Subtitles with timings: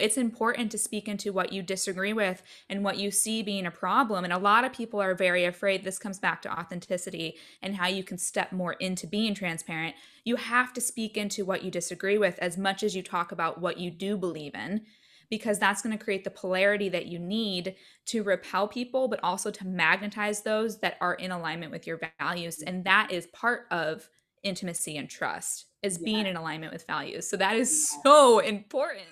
[0.00, 3.70] it's important to speak into what you disagree with and what you see being a
[3.70, 4.24] problem.
[4.24, 5.84] And a lot of people are very afraid.
[5.84, 9.94] This comes back to authenticity and how you can step more into being transparent.
[10.24, 13.60] You have to speak into what you disagree with as much as you talk about
[13.60, 14.82] what you do believe in,
[15.28, 17.76] because that's going to create the polarity that you need
[18.06, 22.62] to repel people, but also to magnetize those that are in alignment with your values.
[22.62, 24.08] And that is part of
[24.42, 27.28] intimacy and trust is being in alignment with values.
[27.28, 29.06] So that is so important.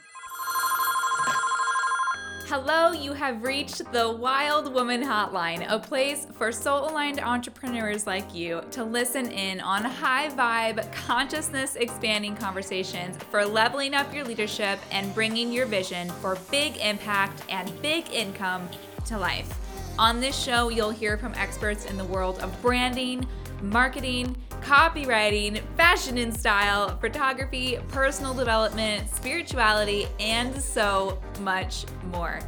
[2.50, 8.34] Hello, you have reached the Wild Woman Hotline, a place for soul aligned entrepreneurs like
[8.34, 14.78] you to listen in on high vibe, consciousness expanding conversations for leveling up your leadership
[14.90, 18.66] and bringing your vision for big impact and big income
[19.04, 19.52] to life.
[19.98, 23.26] On this show, you'll hear from experts in the world of branding,
[23.62, 32.40] marketing, copywriting, fashion and style, photography, personal development, spirituality, and so much more.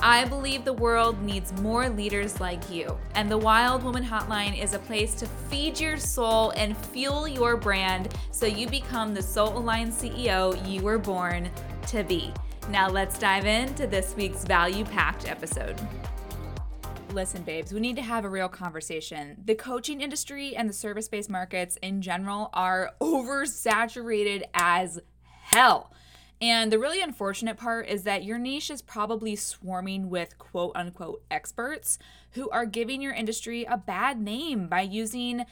[0.00, 4.74] I believe the world needs more leaders like you, and the Wild Woman Hotline is
[4.74, 9.56] a place to feed your soul and fuel your brand so you become the soul
[9.56, 11.48] aligned CEO you were born
[11.86, 12.32] to be.
[12.68, 15.80] Now, let's dive into this week's value packed episode
[17.14, 19.36] listen, babes, we need to have a real conversation.
[19.44, 24.98] The coaching industry and the service based markets in general are oversaturated as
[25.28, 25.92] hell.
[26.40, 31.22] And the really unfortunate part is that your niche is probably swarming with quote unquote
[31.30, 31.98] experts
[32.32, 35.46] who are giving your industry a bad name by using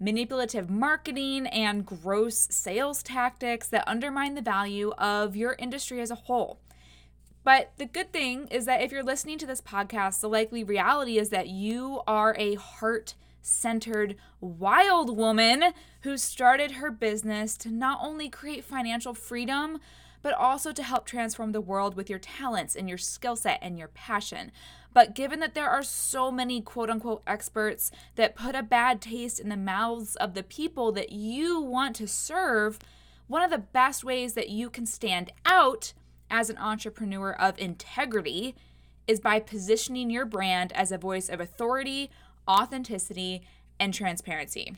[0.00, 6.16] manipulative marketing and gross sales tactics that undermine the value of your industry as a
[6.16, 6.58] whole.
[7.44, 11.18] But the good thing is that if you're listening to this podcast, the likely reality
[11.18, 17.98] is that you are a heart centered wild woman who started her business to not
[18.02, 19.78] only create financial freedom,
[20.22, 23.78] but also to help transform the world with your talents and your skill set and
[23.78, 24.50] your passion.
[24.94, 29.38] But given that there are so many quote unquote experts that put a bad taste
[29.38, 32.78] in the mouths of the people that you want to serve,
[33.26, 35.92] one of the best ways that you can stand out
[36.30, 38.54] as an entrepreneur of integrity
[39.06, 42.10] is by positioning your brand as a voice of authority,
[42.48, 43.42] authenticity,
[43.78, 44.76] and transparency.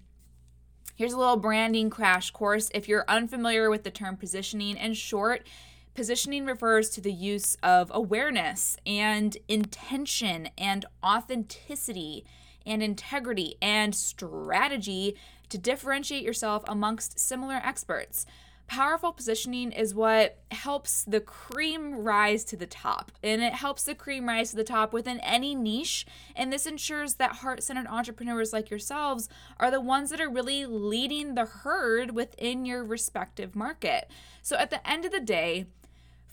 [0.96, 2.70] Here's a little branding crash course.
[2.74, 5.46] If you're unfamiliar with the term positioning, in short,
[5.94, 12.24] positioning refers to the use of awareness and intention and authenticity
[12.64, 15.16] and integrity and strategy
[15.48, 18.26] to differentiate yourself amongst similar experts.
[18.66, 23.94] Powerful positioning is what helps the cream rise to the top, and it helps the
[23.94, 26.04] cream rise to the top within any niche.
[26.34, 29.28] And this ensures that heart centered entrepreneurs like yourselves
[29.60, 34.10] are the ones that are really leading the herd within your respective market.
[34.42, 35.66] So at the end of the day,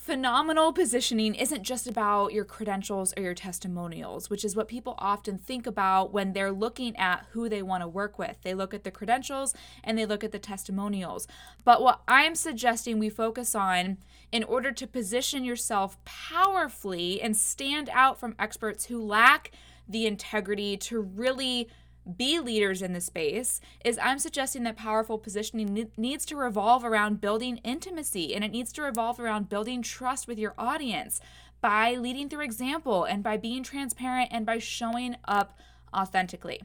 [0.04, 5.38] phenomenal positioning isn't just about your credentials or your testimonials, which is what people often
[5.38, 8.36] think about when they're looking at who they want to work with.
[8.42, 11.26] They look at the credentials and they look at the testimonials.
[11.64, 13.98] But what I'm suggesting we focus on
[14.30, 19.52] in order to position yourself powerfully and stand out from experts who lack
[19.88, 21.70] the integrity to really
[22.18, 27.22] be leaders in the space is I'm suggesting that powerful positioning needs to revolve around
[27.22, 31.22] building intimacy and it needs to revolve around building trust with your audience
[31.62, 35.58] by leading through example and by being transparent and by showing up
[35.96, 36.62] authentically.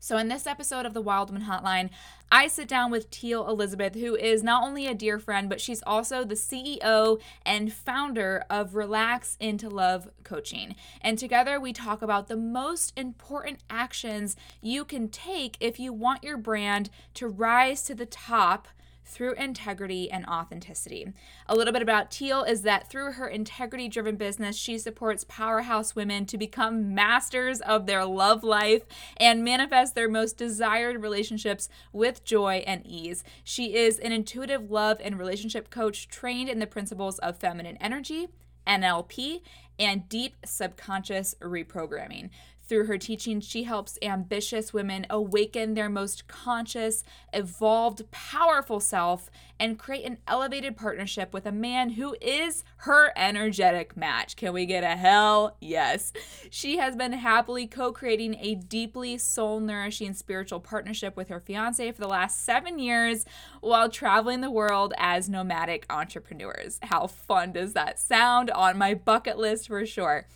[0.00, 1.90] So, in this episode of the Wild Woman Hotline,
[2.30, 5.82] I sit down with Teal Elisabeth, who is not only a dear friend, but she's
[5.82, 10.76] also the CEO and founder of Relax into Love Coaching.
[11.00, 16.22] And together we talk about the most important actions you can take if you want
[16.22, 18.68] your brand to rise to the top
[19.08, 21.12] through integrity and authenticity.
[21.46, 25.96] A little bit about Teal is that through her integrity driven business, she supports powerhouse
[25.96, 28.82] women to become masters of their love life
[29.16, 33.24] and manifest their most desired relationships with joy and ease.
[33.42, 38.28] She is an intuitive love and relationship coach trained in the principles of feminine energy.
[38.68, 39.40] NLP,
[39.78, 42.30] and deep subconscious reprogramming.
[42.68, 49.78] Through her teaching, she helps ambitious women awaken their most conscious, evolved, powerful self and
[49.78, 54.36] create an elevated partnership with a man who is her energetic match.
[54.36, 56.12] Can we get a hell yes?
[56.50, 61.90] She has been happily co creating a deeply soul nourishing spiritual partnership with her fiance
[61.92, 63.24] for the last seven years
[63.60, 66.78] while traveling the world as nomadic entrepreneurs.
[66.82, 68.50] How fun does that sound?
[68.50, 70.26] On my bucket list for sure.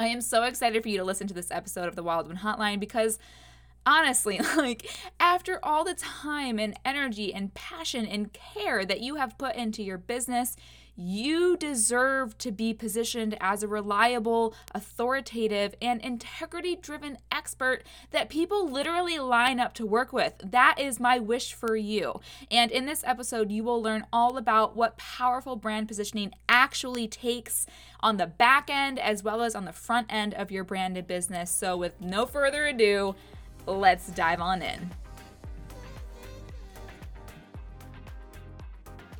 [0.00, 2.40] I am so excited for you to listen to this episode of the Wild Woman
[2.40, 3.18] Hotline because
[3.84, 9.36] honestly, like after all the time and energy and passion and care that you have
[9.38, 10.54] put into your business,
[11.00, 18.68] you deserve to be positioned as a reliable, authoritative, and integrity driven expert that people
[18.68, 20.34] literally line up to work with.
[20.44, 22.20] That is my wish for you.
[22.50, 27.64] And in this episode, you will learn all about what powerful brand positioning actually takes
[28.00, 31.48] on the back end as well as on the front end of your branded business.
[31.48, 33.14] So, with no further ado,
[33.66, 34.90] let's dive on in.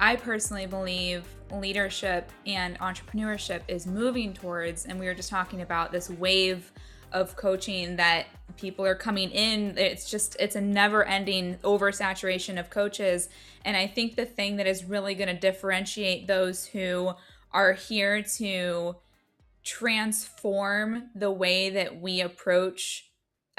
[0.01, 5.93] I personally believe leadership and entrepreneurship is moving towards, and we were just talking about
[5.93, 6.73] this wave
[7.13, 9.77] of coaching that people are coming in.
[9.79, 13.29] It's just, it's a never ending oversaturation of coaches.
[13.65, 17.13] And I think the thing that is really going to differentiate those who
[17.53, 18.97] are here to
[19.65, 23.08] transform the way that we approach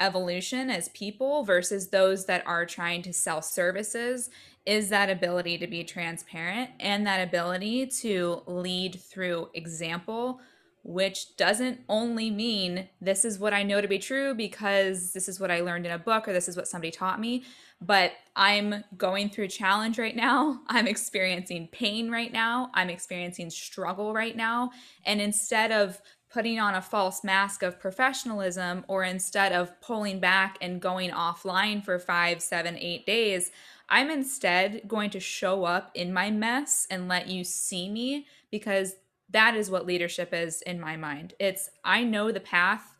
[0.00, 4.30] evolution as people versus those that are trying to sell services
[4.66, 10.40] is that ability to be transparent and that ability to lead through example
[10.82, 15.38] which doesn't only mean this is what I know to be true because this is
[15.38, 17.44] what I learned in a book or this is what somebody taught me,
[17.82, 20.60] but I'm going through challenge right now.
[20.68, 22.70] I'm experiencing pain right now.
[22.72, 24.70] I'm experiencing struggle right now.
[25.04, 26.00] And instead of
[26.32, 31.84] putting on a false mask of professionalism or instead of pulling back and going offline
[31.84, 33.50] for five, seven, eight days,
[33.88, 38.94] I'm instead going to show up in my mess and let you see me because
[39.30, 41.34] that is what leadership is in my mind.
[41.40, 42.96] It's I know the path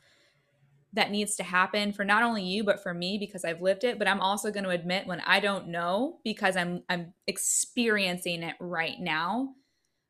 [0.93, 3.97] that needs to happen for not only you but for me because I've lived it,
[3.97, 8.57] but I'm also going to admit when I don't know because I'm I'm experiencing it
[8.59, 9.55] right now.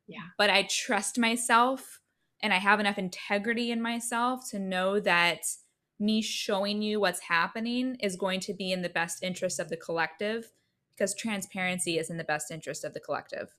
[0.07, 0.25] Yeah.
[0.39, 2.00] But I trust myself
[2.43, 5.45] and I have enough integrity in myself to know that
[5.99, 9.77] me showing you what's happening is going to be in the best interest of the
[9.77, 10.51] collective
[10.91, 13.55] because transparency is in the best interest of the collective.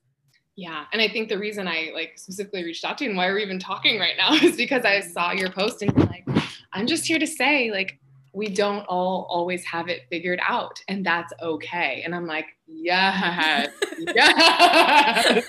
[0.55, 0.85] Yeah.
[0.93, 3.39] And I think the reason I like specifically reached out to you and why we're
[3.39, 6.27] even talking right now is because I saw your post and like,
[6.73, 7.99] I'm just here to say, like,
[8.33, 12.01] we don't all always have it figured out and that's okay.
[12.03, 13.69] And I'm like, yes,
[14.15, 15.45] yes.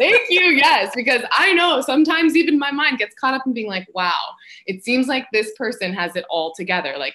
[0.00, 0.40] Thank you.
[0.40, 4.18] Yes, because I know sometimes even my mind gets caught up in being like, wow,
[4.66, 6.94] it seems like this person has it all together.
[6.98, 7.14] Like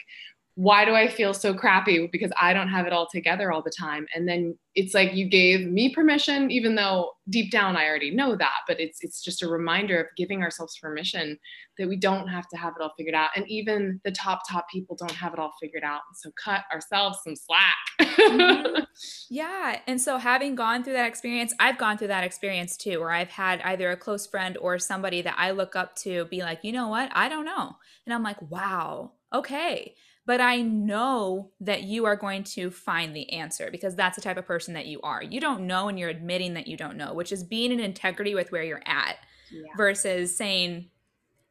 [0.55, 2.07] why do I feel so crappy?
[2.09, 4.07] Because I don't have it all together all the time.
[4.15, 8.37] And then it's like you gave me permission, even though deep down I already know
[8.37, 8.59] that.
[8.65, 11.37] But it's it's just a reminder of giving ourselves permission
[11.77, 13.31] that we don't have to have it all figured out.
[13.35, 16.01] And even the top top people don't have it all figured out.
[16.15, 17.75] So cut ourselves some slack.
[18.17, 18.83] mm-hmm.
[19.29, 19.81] Yeah.
[19.87, 23.29] And so having gone through that experience, I've gone through that experience too, where I've
[23.29, 26.71] had either a close friend or somebody that I look up to be like, you
[26.71, 27.09] know what?
[27.13, 27.75] I don't know.
[28.05, 33.31] And I'm like, wow, okay but I know that you are going to find the
[33.31, 35.21] answer because that's the type of person that you are.
[35.21, 38.33] You don't know and you're admitting that you don't know, which is being in integrity
[38.33, 39.17] with where you're at
[39.51, 39.61] yeah.
[39.77, 40.89] versus saying,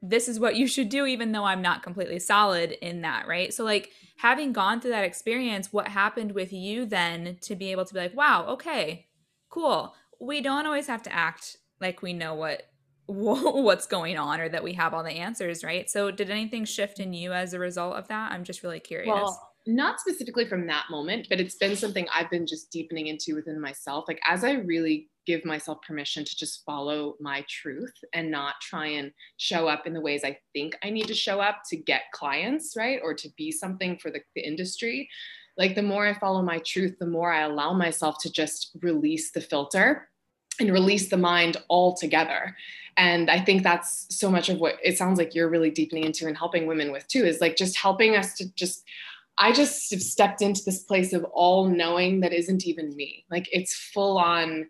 [0.02, 3.54] this is what you should do, even though I'm not completely solid in that, right?
[3.54, 7.86] So, like, having gone through that experience, what happened with you then to be able
[7.86, 9.06] to be like, wow, okay,
[9.48, 9.94] cool.
[10.20, 12.64] We don't always have to act like we know what
[13.06, 15.90] what's going on or that we have all the answers, right?
[15.90, 18.32] So, did anything shift in you as a result of that?
[18.32, 19.12] I'm just really curious.
[19.12, 23.34] Well, not specifically from that moment, but it's been something I've been just deepening into
[23.34, 24.04] within myself.
[24.08, 28.86] Like, as I really give myself permission to just follow my truth and not try
[28.86, 32.02] and show up in the ways I think I need to show up to get
[32.12, 33.00] clients, right?
[33.02, 35.08] Or to be something for the, the industry.
[35.56, 39.30] Like, the more I follow my truth, the more I allow myself to just release
[39.30, 40.08] the filter
[40.60, 42.56] and release the mind altogether.
[42.96, 46.26] And i think that's so much of what it sounds like you're really deepening into
[46.26, 48.84] and helping women with too is like just helping us to just
[49.38, 53.24] i just have stepped into this place of all knowing that isn't even me.
[53.30, 54.68] Like it's full on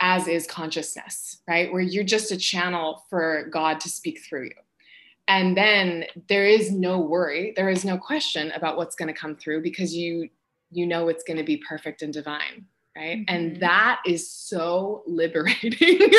[0.00, 1.72] as is consciousness right?
[1.72, 4.60] Where you're just a channel for god to speak through you.
[5.28, 9.36] And then there is no worry there is no question about what's going to come
[9.36, 10.30] through because you
[10.70, 13.34] you know it's going to be perfect and divine right mm-hmm.
[13.34, 16.10] and that is so liberating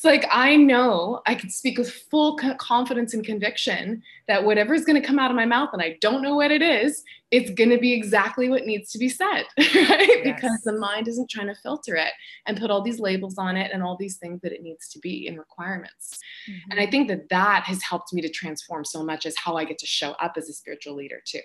[0.00, 4.86] it's like I know I can speak with full confidence and conviction that whatever is
[4.86, 7.50] going to come out of my mouth, and I don't know what it is, it's
[7.50, 10.22] going to be exactly what needs to be said, right?
[10.24, 10.24] Yes.
[10.24, 12.12] Because the mind isn't trying to filter it
[12.46, 14.98] and put all these labels on it and all these things that it needs to
[15.00, 16.18] be in requirements.
[16.48, 16.70] Mm-hmm.
[16.70, 19.66] And I think that that has helped me to transform so much as how I
[19.66, 21.40] get to show up as a spiritual leader too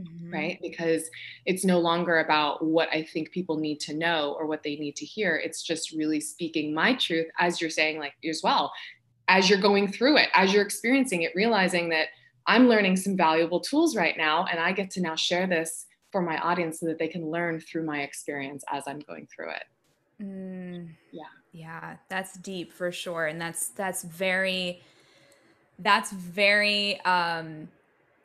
[0.00, 0.32] mm-hmm.
[0.32, 0.58] right?
[0.62, 1.08] Because
[1.46, 4.96] it's no longer about what I think people need to know or what they need
[4.96, 5.36] to hear.
[5.36, 8.72] It's just really speaking my truth, as you're saying, like as well,
[9.28, 12.08] as you're going through it, as you're experiencing it, realizing that
[12.46, 16.20] I'm learning some valuable tools right now, and I get to now share this for
[16.20, 19.64] my audience so that they can learn through my experience as I'm going through it.
[20.22, 21.22] Mm, yeah.
[21.52, 23.26] Yeah, that's deep for sure.
[23.26, 24.82] And that's that's very
[25.78, 27.68] that's very um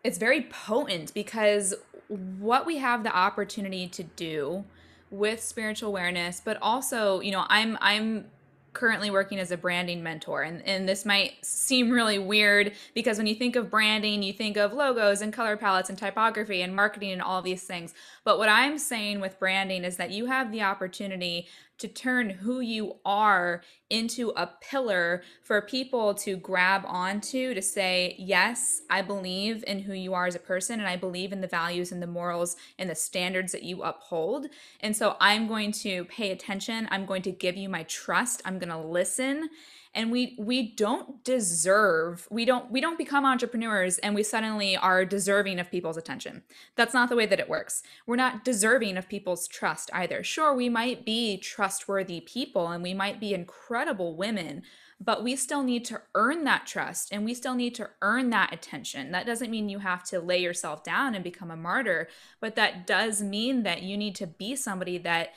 [0.06, 1.74] it's very potent because
[2.08, 4.64] what we have the opportunity to do
[5.10, 8.26] with spiritual awareness but also you know i'm i'm
[8.74, 13.26] currently working as a branding mentor and, and this might seem really weird because when
[13.26, 17.12] you think of branding you think of logos and color palettes and typography and marketing
[17.12, 17.94] and all these things.
[18.26, 21.48] But what i'm saying with branding is that you have the opportunity
[21.78, 28.16] to turn who you are into a pillar for people to grab onto to say,
[28.18, 31.48] Yes, I believe in who you are as a person, and I believe in the
[31.48, 34.48] values and the morals and the standards that you uphold.
[34.80, 36.88] And so I'm going to pay attention.
[36.92, 38.42] I'm going to give you my trust.
[38.46, 39.50] I'm going to listen
[39.96, 45.06] and we we don't deserve we don't we don't become entrepreneurs and we suddenly are
[45.06, 46.44] deserving of people's attention.
[46.76, 47.82] That's not the way that it works.
[48.06, 50.24] We're not deserving of people's trust either.
[50.24, 54.62] Sure we might be trustworthy people and we might be incredible women
[55.00, 58.54] but we still need to earn that trust and we still need to earn that
[58.54, 59.12] attention.
[59.12, 62.08] That doesn't mean you have to lay yourself down and become a martyr,
[62.40, 65.34] but that does mean that you need to be somebody that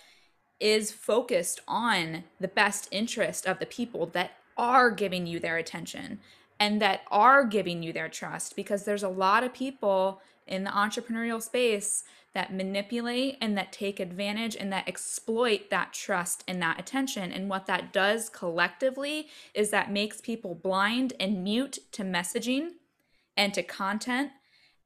[0.60, 6.20] is focused on the best interest of the people that are giving you their attention
[6.60, 10.70] and that are giving you their trust because there's a lot of people in the
[10.70, 16.78] entrepreneurial space that manipulate and that take advantage and that exploit that trust and that
[16.78, 17.32] attention.
[17.32, 22.72] And what that does collectively is that makes people blind and mute to messaging
[23.36, 24.30] and to content.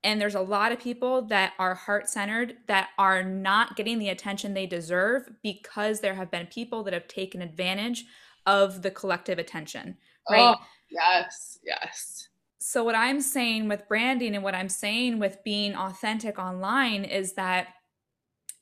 [0.04, 4.08] And there's a lot of people that are heart centered that are not getting the
[4.08, 8.04] attention they deserve because there have been people that have taken advantage
[8.46, 9.96] of the collective attention,
[10.30, 10.54] right?
[10.56, 12.28] Oh, yes, yes.
[12.58, 17.32] So, what I'm saying with branding and what I'm saying with being authentic online is
[17.34, 17.68] that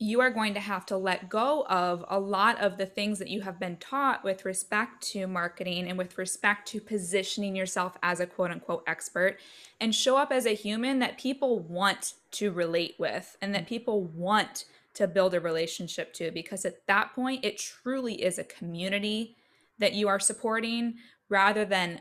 [0.02, 3.28] you are going to have to let go of a lot of the things that
[3.28, 8.18] you have been taught with respect to marketing and with respect to positioning yourself as
[8.18, 9.38] a quote unquote expert
[9.78, 14.04] and show up as a human that people want to relate with and that people
[14.04, 19.36] want to build a relationship to because at that point it truly is a community
[19.80, 20.94] that you are supporting
[21.28, 22.00] rather than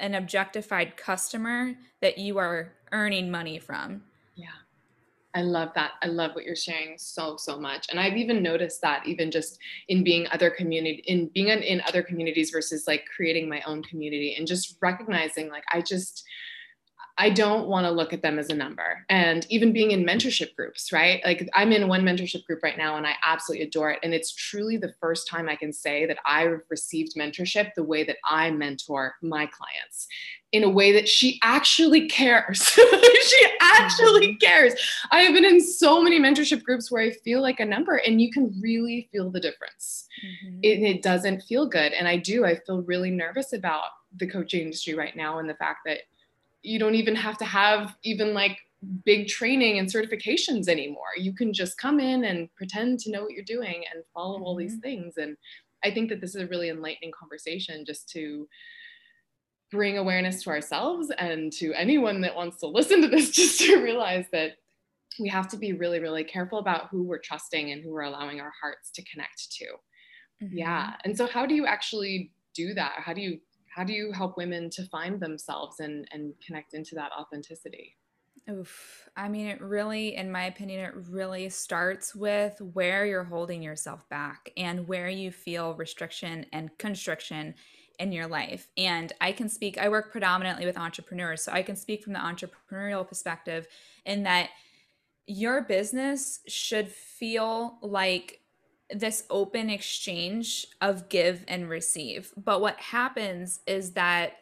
[0.00, 4.02] an objectified customer that you are earning money from.
[4.34, 4.46] Yeah.
[5.34, 5.92] I love that.
[6.02, 7.86] I love what you're sharing so so much.
[7.90, 11.80] And I've even noticed that even just in being other community in being in, in
[11.88, 16.24] other communities versus like creating my own community and just recognizing like I just
[17.16, 19.04] I don't want to look at them as a number.
[19.08, 21.20] And even being in mentorship groups, right?
[21.24, 24.00] Like I'm in one mentorship group right now and I absolutely adore it.
[24.02, 28.02] And it's truly the first time I can say that I've received mentorship the way
[28.04, 30.08] that I mentor my clients
[30.50, 32.62] in a way that she actually cares.
[32.68, 34.38] she actually mm-hmm.
[34.38, 34.74] cares.
[35.12, 38.20] I have been in so many mentorship groups where I feel like a number and
[38.20, 40.08] you can really feel the difference.
[40.24, 40.58] Mm-hmm.
[40.62, 41.92] It, it doesn't feel good.
[41.92, 43.84] And I do, I feel really nervous about
[44.16, 45.98] the coaching industry right now and the fact that
[46.64, 48.58] you don't even have to have even like
[49.04, 51.14] big training and certifications anymore.
[51.16, 54.56] You can just come in and pretend to know what you're doing and follow all
[54.56, 54.80] these mm-hmm.
[54.80, 55.14] things.
[55.18, 55.36] And
[55.84, 58.48] I think that this is a really enlightening conversation just to
[59.70, 63.82] bring awareness to ourselves and to anyone that wants to listen to this, just to
[63.82, 64.52] realize that
[65.20, 68.40] we have to be really, really careful about who we're trusting and who we're allowing
[68.40, 69.64] our hearts to connect to.
[70.42, 70.58] Mm-hmm.
[70.58, 70.94] Yeah.
[71.04, 72.94] And so, how do you actually do that?
[72.96, 73.38] How do you
[73.74, 77.96] how do you help women to find themselves and and connect into that authenticity
[78.50, 79.08] Oof.
[79.16, 84.06] I mean, it really, in my opinion, it really starts with where you're holding yourself
[84.10, 87.54] back and where you feel restriction and constriction
[87.98, 88.68] in your life.
[88.76, 91.42] And I can speak, I work predominantly with entrepreneurs.
[91.42, 93.66] So I can speak from the entrepreneurial perspective
[94.04, 94.50] in that
[95.26, 98.40] your business should feel like
[98.90, 102.32] this open exchange of give and receive.
[102.36, 104.38] But what happens is that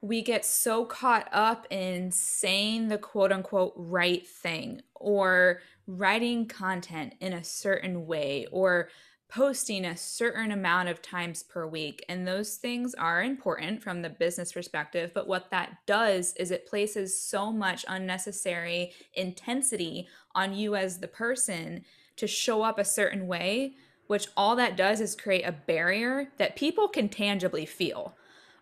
[0.00, 7.14] we get so caught up in saying the quote unquote right thing or writing content
[7.20, 8.88] in a certain way or
[9.28, 12.04] posting a certain amount of times per week.
[12.08, 15.12] And those things are important from the business perspective.
[15.14, 21.08] But what that does is it places so much unnecessary intensity on you as the
[21.08, 21.84] person
[22.20, 23.74] to show up a certain way,
[24.06, 28.16] which all that does is create a barrier that people can tangibly feel.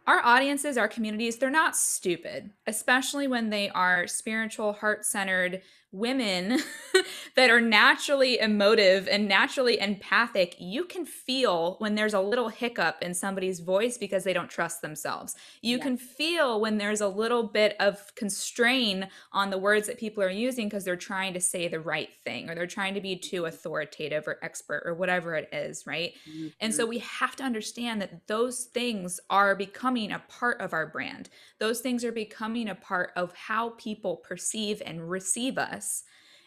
[0.07, 6.61] Our audiences, our communities, they're not stupid, especially when they are spiritual, heart centered women
[7.37, 12.99] that are naturally emotive and naturally empathic, you can feel when there's a little hiccup
[13.01, 15.35] in somebody's voice because they don't trust themselves.
[15.63, 15.83] You yeah.
[15.83, 20.31] can feel when there's a little bit of constrain on the words that people are
[20.31, 23.47] using because they're trying to say the right thing or they're trying to be too
[23.47, 26.13] authoritative or expert or whatever it is, right?
[26.29, 26.49] Mm-hmm.
[26.61, 30.87] And so we have to understand that those things are becoming a part of our
[30.87, 31.31] brand.
[31.59, 35.78] Those things are becoming a part of how people perceive and receive us.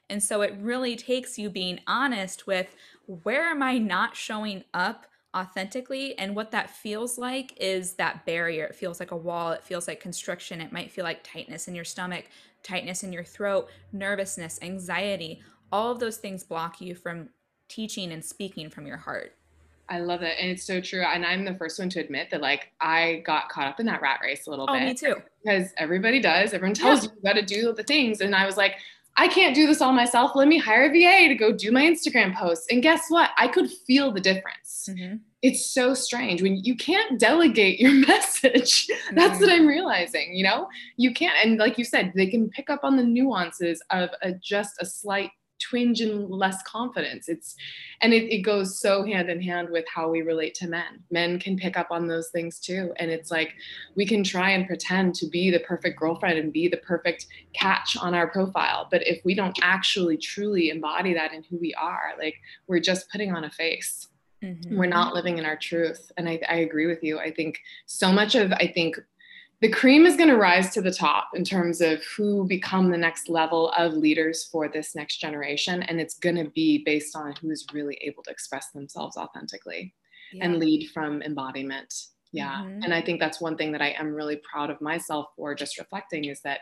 [0.09, 5.07] And so it really takes you being honest with where am I not showing up
[5.35, 9.63] authentically and what that feels like is that barrier it feels like a wall it
[9.63, 12.25] feels like constriction it might feel like tightness in your stomach
[12.63, 17.29] tightness in your throat nervousness anxiety all of those things block you from
[17.69, 19.35] teaching and speaking from your heart
[19.89, 20.38] I love it.
[20.39, 21.01] And it's so true.
[21.01, 24.01] And I'm the first one to admit that like I got caught up in that
[24.01, 24.83] rat race a little oh, bit.
[24.83, 25.15] me too.
[25.43, 26.53] Because everybody does.
[26.53, 27.09] Everyone tells yeah.
[27.09, 28.21] you you got to do the things.
[28.21, 28.77] And I was like,
[29.18, 30.32] I can't do this all myself.
[30.36, 32.68] Let me hire a VA to go do my Instagram posts.
[32.72, 33.32] And guess what?
[33.38, 34.88] I could feel the difference.
[34.89, 35.18] Mm-hmm.
[35.41, 38.88] It's so strange when you can't delegate your message.
[39.13, 39.41] That's mm-hmm.
[39.41, 40.36] what I'm realizing.
[40.36, 41.36] You know, you can't.
[41.44, 44.86] And like you said, they can pick up on the nuances of a, just a
[44.86, 47.30] slight twinge and less confidence.
[47.30, 47.56] It's
[48.01, 51.03] and it, it goes so hand in hand with how we relate to men.
[51.12, 52.94] Men can pick up on those things too.
[52.98, 53.53] And it's like
[53.96, 57.98] we can try and pretend to be the perfect girlfriend and be the perfect catch
[57.98, 58.88] on our profile.
[58.89, 62.36] But if we don't actually truly embody that in who we are, like
[62.68, 64.08] we're just putting on a face.
[64.44, 64.75] Mm-hmm.
[64.75, 66.12] We're not living in our truth.
[66.18, 67.20] And I, I agree with you.
[67.20, 69.00] I think so much of I think
[69.62, 72.98] the cream is going to rise to the top in terms of who become the
[72.98, 77.34] next level of leaders for this next generation and it's going to be based on
[77.39, 79.94] who is really able to express themselves authentically
[80.34, 80.46] yeah.
[80.46, 81.94] and lead from embodiment
[82.32, 82.82] yeah mm-hmm.
[82.84, 85.77] and i think that's one thing that i am really proud of myself for just
[85.77, 86.60] reflecting is that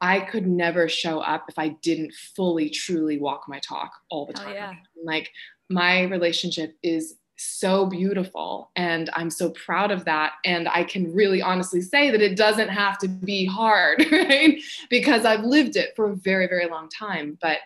[0.00, 4.34] I could never show up if I didn't fully, truly walk my talk all the
[4.34, 4.48] time.
[4.50, 4.72] Oh, yeah.
[5.02, 5.30] Like
[5.70, 11.42] my relationship is so beautiful and i'm so proud of that and i can really
[11.42, 16.10] honestly say that it doesn't have to be hard right because i've lived it for
[16.10, 17.58] a very very long time but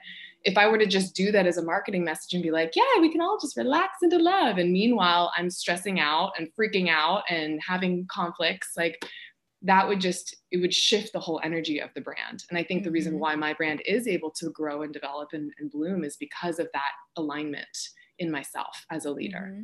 [0.44, 3.00] if i were to just do that as a marketing message and be like yeah
[3.00, 7.22] we can all just relax into love and meanwhile i'm stressing out and freaking out
[7.28, 9.04] and having conflicts like
[9.60, 12.80] that would just it would shift the whole energy of the brand and i think
[12.80, 12.84] mm-hmm.
[12.86, 13.20] the reason mm-hmm.
[13.20, 16.68] why my brand is able to grow and develop and, and bloom is because of
[16.72, 17.66] that alignment
[18.18, 19.50] in myself as a leader.
[19.52, 19.62] Mm-hmm.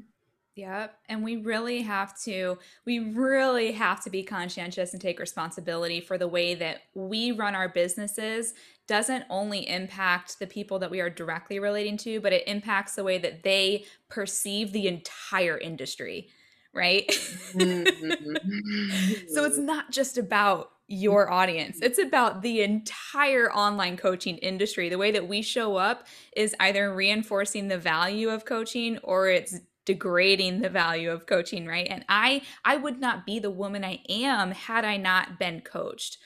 [0.57, 0.97] Yep.
[1.09, 6.17] And we really have to, we really have to be conscientious and take responsibility for
[6.17, 8.55] the way that we run our businesses
[8.87, 13.03] doesn't only impact the people that we are directly relating to, but it impacts the
[13.03, 16.29] way that they perceive the entire industry,
[16.73, 17.09] right?
[17.53, 19.29] Mm-hmm.
[19.35, 21.79] so it's not just about your audience.
[21.81, 24.88] It's about the entire online coaching industry.
[24.88, 29.61] The way that we show up is either reinforcing the value of coaching or it's
[29.87, 31.87] degrading the value of coaching, right?
[31.88, 36.18] And I I would not be the woman I am had I not been coached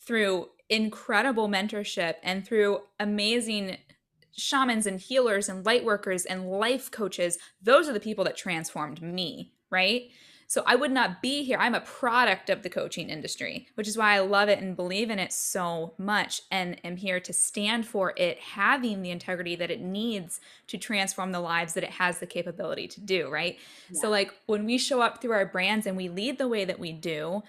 [0.00, 3.76] through incredible mentorship and through amazing
[4.32, 7.38] shamans and healers and light workers and life coaches.
[7.62, 10.10] Those are the people that transformed me, right?
[10.50, 11.58] So I would not be here.
[11.60, 15.08] I'm a product of the coaching industry, which is why I love it and believe
[15.08, 19.70] in it so much and am here to stand for it having the integrity that
[19.70, 23.60] it needs to transform the lives that it has the capability to do, right?
[23.90, 24.00] Yeah.
[24.00, 26.80] So, like when we show up through our brands and we lead the way that
[26.80, 27.44] we do,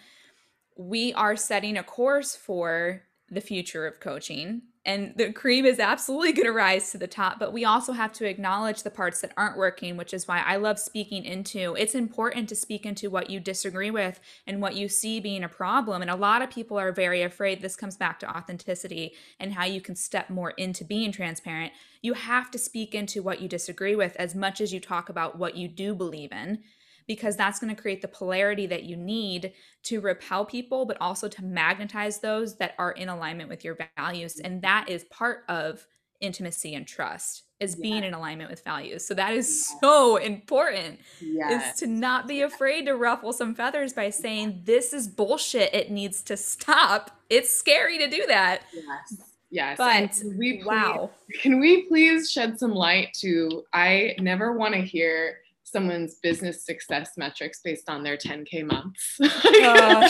[0.77, 6.33] we are setting a course for the future of coaching and the cream is absolutely
[6.33, 9.33] going to rise to the top but we also have to acknowledge the parts that
[9.37, 13.29] aren't working which is why i love speaking into it's important to speak into what
[13.29, 16.77] you disagree with and what you see being a problem and a lot of people
[16.77, 20.83] are very afraid this comes back to authenticity and how you can step more into
[20.83, 21.71] being transparent.
[22.01, 25.37] You have to speak into what you disagree with as much as you talk about
[25.37, 26.63] what you do believe in
[27.07, 31.27] because that's going to create the polarity that you need to repel people, but also
[31.27, 34.39] to magnetize those that are in alignment with your values.
[34.39, 35.85] And that is part of
[36.21, 37.79] intimacy and trust is yes.
[37.79, 39.05] being in alignment with values.
[39.05, 39.79] So that is yes.
[39.81, 41.73] so important yes.
[41.73, 45.91] is to not be afraid to ruffle some feathers by saying this is bullshit it
[45.91, 47.11] needs to stop.
[47.29, 48.63] It's scary to do that.
[48.73, 49.21] Yes.
[49.51, 49.77] Yes.
[49.77, 51.11] But can we please, wow.
[51.41, 55.40] Can we please shed some light to I never want to hear
[55.71, 59.19] someone's business success metrics based on their 10k months.
[59.23, 60.09] uh.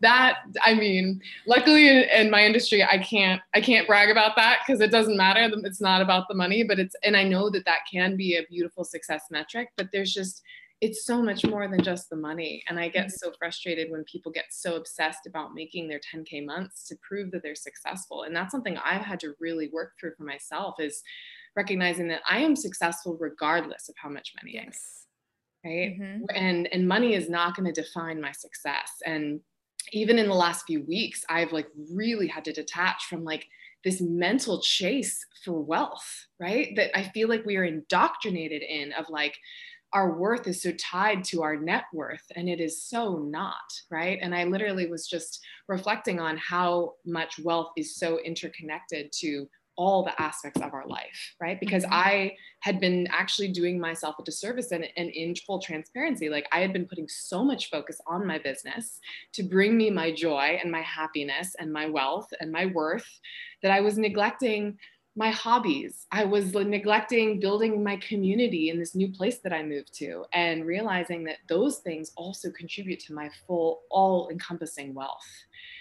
[0.00, 4.60] that I mean, luckily in, in, my industry, I can't I can't brag about that
[4.66, 5.48] because it doesn't matter.
[5.64, 8.46] It's not about the money, but it's and I know that that can be a
[8.48, 9.70] beautiful success metric.
[9.76, 10.42] But there's just
[10.82, 12.62] it's so much more than just the money.
[12.68, 13.28] And I get mm-hmm.
[13.28, 17.42] so frustrated when people get so obsessed about making their 10K months to prove that
[17.42, 18.24] they're successful.
[18.24, 21.02] And that's something I've had to really work through for myself is
[21.56, 24.64] recognizing that I am successful regardless of how much money yes.
[25.64, 25.90] I make.
[25.90, 26.00] Right.
[26.00, 26.24] Mm-hmm.
[26.34, 28.90] And and money is not going to define my success.
[29.04, 29.40] And
[29.92, 33.46] even in the last few weeks, I've like really had to detach from like
[33.84, 36.74] this mental chase for wealth, right?
[36.76, 39.36] That I feel like we are indoctrinated in of like
[39.92, 43.54] our worth is so tied to our net worth and it is so not
[43.90, 49.46] right and i literally was just reflecting on how much wealth is so interconnected to
[49.76, 51.94] all the aspects of our life right because mm-hmm.
[51.94, 56.60] i had been actually doing myself a disservice and, and in full transparency like i
[56.60, 59.00] had been putting so much focus on my business
[59.32, 63.20] to bring me my joy and my happiness and my wealth and my worth
[63.62, 64.78] that i was neglecting
[65.16, 66.06] my hobbies.
[66.12, 70.66] I was neglecting building my community in this new place that I moved to and
[70.66, 75.26] realizing that those things also contribute to my full, all encompassing wealth.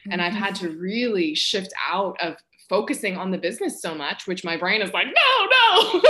[0.02, 0.14] Mm-hmm.
[0.14, 0.80] And I've had to mm-hmm.
[0.80, 2.38] really shift out of
[2.70, 6.02] focusing on the business so much, which my brain is like, no,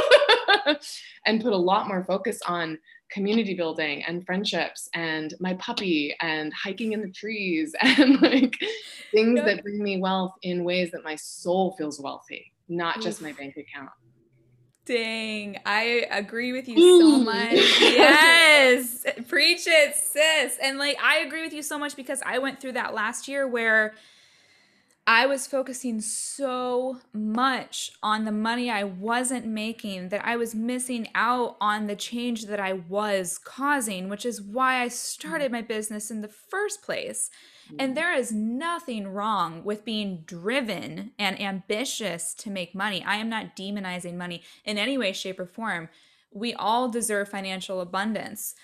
[0.65, 0.76] no,
[1.26, 2.78] and put a lot more focus on
[3.12, 8.58] community building and friendships and my puppy and hiking in the trees and like
[9.12, 13.32] things that bring me wealth in ways that my soul feels wealthy not just my
[13.34, 13.89] bank account.
[14.86, 17.54] Dang, I agree with you so much.
[17.54, 20.58] yes, preach it, sis.
[20.62, 23.48] And like, I agree with you so much because I went through that last year
[23.48, 23.96] where
[25.08, 31.10] I was focusing so much on the money I wasn't making that I was missing
[31.13, 36.10] out on the change that I was causing, which is why I started my business
[36.10, 37.30] in the first place.
[37.78, 37.96] And mm.
[37.96, 43.04] there is nothing wrong with being driven and ambitious to make money.
[43.06, 45.89] I am not demonizing money in any way, shape, or form.
[46.32, 48.56] We all deserve financial abundance.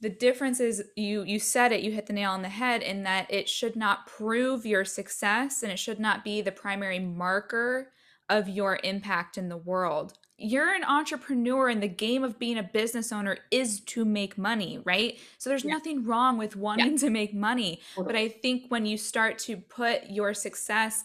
[0.00, 3.02] The difference is you you said it, you hit the nail on the head in
[3.04, 7.92] that it should not prove your success and it should not be the primary marker
[8.28, 12.62] of your impact in the world you're an entrepreneur and the game of being a
[12.62, 15.18] business owner is to make money, right?
[15.38, 15.72] So there's yeah.
[15.72, 16.98] nothing wrong with wanting yeah.
[16.98, 17.80] to make money.
[17.96, 21.04] But I think when you start to put your success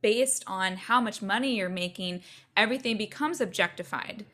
[0.00, 2.22] based on how much money you're making,
[2.56, 4.24] everything becomes objectified,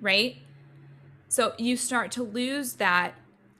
[0.00, 0.38] right?
[1.28, 3.14] So you start to lose that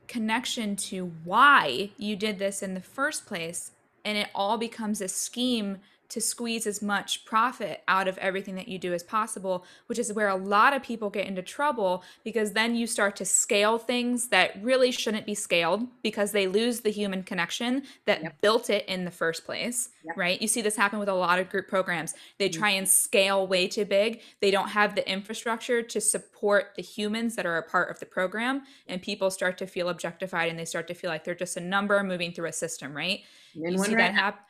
[0.09, 3.73] connection to why you did this in the first place.
[4.05, 5.79] And it all becomes a scheme
[6.15, 10.13] to squeeze as much profit out of everything that you do as possible, which is
[10.13, 14.29] where a lot of people get into trouble because then you start to scale things
[14.29, 18.41] that really shouldn't be scaled because they lose the human connection that yep.
[18.41, 20.17] built it in the first place, yep.
[20.17, 20.41] right?
[20.41, 22.15] You see this happen with a lot of group programs.
[22.39, 22.61] They mm-hmm.
[22.61, 24.21] try and scale way too big.
[24.41, 28.07] They don't have the infrastructure to support the humans that are a part of the
[28.07, 31.57] program, and people start to feel objectified and they start to feel like they're just
[31.57, 33.23] a number moving through a system, right?
[33.55, 34.41] You see that happen.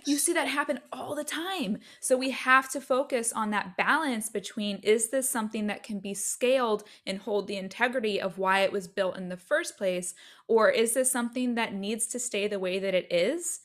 [0.06, 1.78] you see that happen all the time.
[2.00, 6.14] So we have to focus on that balance between is this something that can be
[6.14, 10.14] scaled and hold the integrity of why it was built in the first place,
[10.46, 13.60] or is this something that needs to stay the way that it is?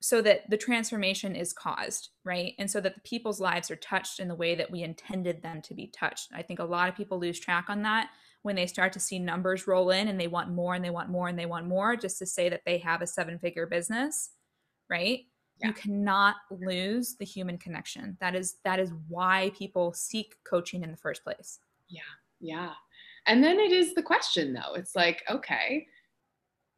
[0.00, 2.54] So that the transformation is caused, right?
[2.58, 5.60] And so that the people's lives are touched in the way that we intended them
[5.62, 6.28] to be touched.
[6.32, 8.10] I think a lot of people lose track on that
[8.42, 11.10] when they start to see numbers roll in and they want more and they want
[11.10, 14.30] more and they want more just to say that they have a seven figure business
[14.90, 15.20] right?
[15.60, 15.68] Yeah.
[15.68, 18.16] you cannot lose the human connection.
[18.20, 21.58] That is that is why people seek coaching in the first place.
[21.88, 22.00] Yeah
[22.40, 22.72] yeah.
[23.26, 24.74] And then it is the question though.
[24.74, 25.86] It's like okay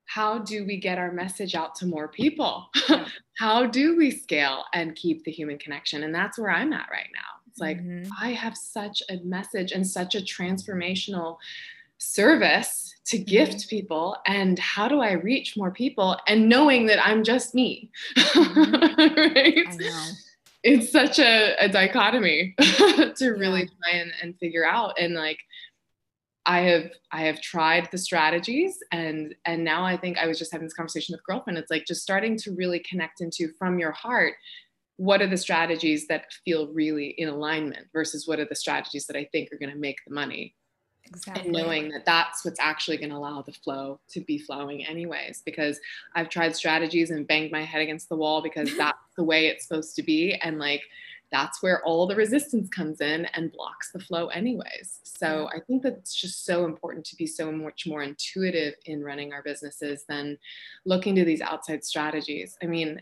[0.07, 2.68] how do we get our message out to more people?
[2.88, 3.07] Yeah.
[3.38, 6.03] how do we scale and keep the human connection?
[6.03, 8.11] And that's where i'm at right now it's like, mm-hmm.
[8.21, 11.39] I have such a message and such a transformational
[11.99, 13.69] service to gift mm-hmm.
[13.69, 14.17] people.
[14.27, 16.17] And how do I reach more people?
[16.29, 17.91] And knowing that I'm just me.
[18.17, 19.15] Mm-hmm.
[19.35, 20.17] right?
[20.63, 24.99] It's such a, a dichotomy to really try and, and figure out.
[24.99, 25.39] And like,
[26.47, 30.51] I have I have tried the strategies and and now I think I was just
[30.51, 31.59] having this conversation with girlfriend.
[31.59, 34.35] It's like just starting to really connect into from your heart
[35.01, 39.17] what are the strategies that feel really in alignment versus what are the strategies that
[39.17, 40.55] I think are going to make the money.
[41.07, 41.45] Exactly.
[41.45, 45.41] And knowing that that's what's actually going to allow the flow to be flowing, anyways.
[45.43, 45.81] Because
[46.15, 49.67] I've tried strategies and banged my head against the wall because that's the way it's
[49.67, 50.35] supposed to be.
[50.35, 50.83] And like,
[51.33, 55.01] that's where all the resistance comes in and blocks the flow, anyways.
[55.05, 59.03] So I think that it's just so important to be so much more intuitive in
[59.03, 60.37] running our businesses than
[60.85, 62.59] looking to these outside strategies.
[62.63, 63.01] I mean,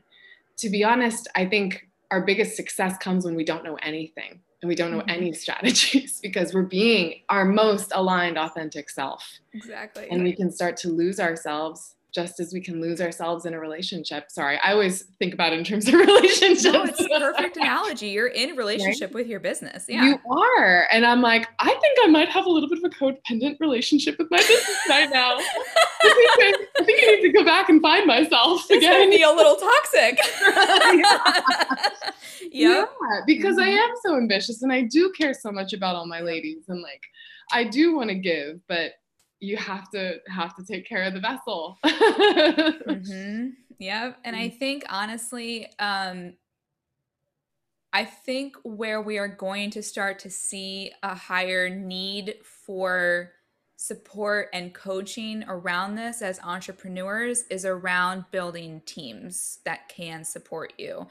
[0.59, 4.69] to be honest, I think our biggest success comes when we don't know anything and
[4.69, 5.11] we don't know mm-hmm.
[5.11, 10.77] any strategies because we're being our most aligned authentic self exactly and we can start
[10.77, 14.31] to lose ourselves just as we can lose ourselves in a relationship.
[14.31, 16.65] Sorry, I always think about it in terms of relationships.
[16.65, 18.09] No, it's a perfect analogy.
[18.09, 19.15] You're in relationship right?
[19.15, 19.85] with your business.
[19.89, 20.05] Yeah.
[20.05, 20.87] You are.
[20.91, 24.19] And I'm like, I think I might have a little bit of a codependent relationship
[24.19, 25.37] with my business right now.
[25.37, 25.43] I,
[26.01, 29.11] think I, I, think I need to go back and find myself it's again.
[29.11, 30.19] be a little toxic.
[32.53, 32.53] yeah.
[32.53, 32.85] yeah.
[33.27, 33.69] Because mm-hmm.
[33.69, 36.81] I am so ambitious and I do care so much about all my ladies and
[36.81, 37.03] like
[37.53, 38.93] I do want to give, but
[39.41, 41.79] you have to have to take care of the vessel.
[41.85, 43.49] mm-hmm.
[43.79, 44.19] Yep.
[44.25, 44.59] And I mm-hmm.
[44.59, 46.35] think honestly, um,
[47.93, 53.33] I think where we are going to start to see a higher need for
[53.77, 61.07] support and coaching around this as entrepreneurs is around building teams that can support you.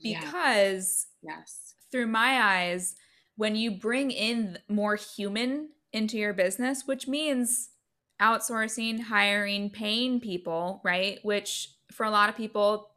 [0.00, 1.38] Because yeah.
[1.38, 1.74] yes.
[1.90, 2.94] through my eyes,
[3.36, 7.70] when you bring in more human into your business, which means
[8.20, 11.18] outsourcing, hiring, paying people, right?
[11.22, 12.90] Which for a lot of people,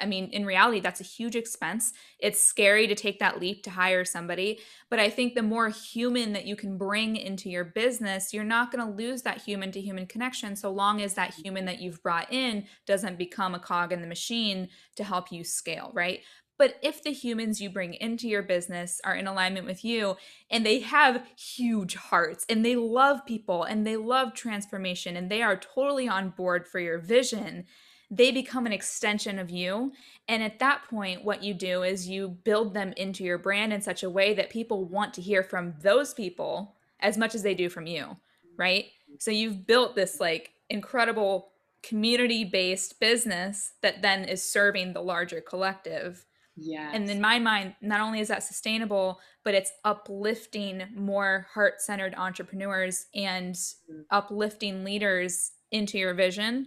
[0.00, 1.92] I mean, in reality, that's a huge expense.
[2.18, 4.60] It's scary to take that leap to hire somebody.
[4.88, 8.72] But I think the more human that you can bring into your business, you're not
[8.72, 12.02] going to lose that human to human connection so long as that human that you've
[12.02, 16.20] brought in doesn't become a cog in the machine to help you scale, right?
[16.58, 20.16] But if the humans you bring into your business are in alignment with you
[20.50, 25.40] and they have huge hearts and they love people and they love transformation and they
[25.40, 27.64] are totally on board for your vision,
[28.10, 29.92] they become an extension of you.
[30.26, 33.80] And at that point, what you do is you build them into your brand in
[33.80, 37.54] such a way that people want to hear from those people as much as they
[37.54, 38.16] do from you,
[38.56, 38.86] right?
[39.18, 41.50] So you've built this like incredible
[41.82, 46.24] community based business that then is serving the larger collective
[46.60, 46.90] yeah.
[46.92, 52.14] And in my mind, not only is that sustainable, but it's uplifting more heart centered
[52.16, 54.00] entrepreneurs and mm-hmm.
[54.10, 56.66] uplifting leaders into your vision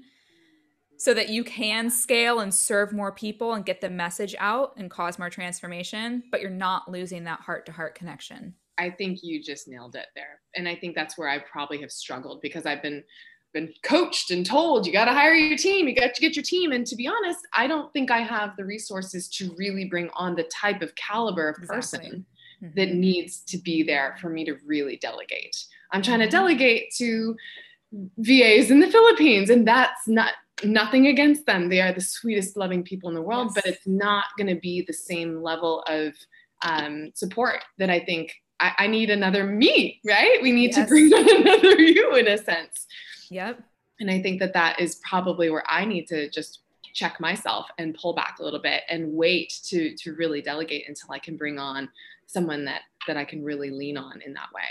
[0.97, 4.91] so that you can scale and serve more people and get the message out and
[4.91, 8.54] cause more transformation, but you're not losing that heart to heart connection.
[8.77, 10.41] I think you just nailed it there.
[10.56, 13.04] And I think that's where I probably have struggled because I've been
[13.53, 16.43] been coached and told you got to hire your team you got to get your
[16.43, 20.09] team and to be honest i don't think i have the resources to really bring
[20.13, 22.25] on the type of caliber of person exactly.
[22.63, 22.75] mm-hmm.
[22.75, 26.31] that needs to be there for me to really delegate i'm trying to mm-hmm.
[26.31, 27.35] delegate to
[28.17, 30.33] VAs in the philippines and that's not
[30.63, 33.53] nothing against them they are the sweetest loving people in the world yes.
[33.55, 36.13] but it's not going to be the same level of
[36.63, 40.85] um, support that i think I, I, need another me right we need yes.
[40.85, 42.85] to bring another you in a sense
[43.32, 43.63] Yep.
[44.00, 46.60] And I think that that is probably where I need to just
[46.94, 51.12] check myself and pull back a little bit and wait to to really delegate until
[51.12, 51.89] I can bring on
[52.28, 54.63] someone that that I can really lean on in that way.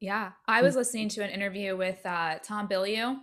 [0.00, 3.18] Yeah, I was listening to an interview with uh, Tom Bilyeu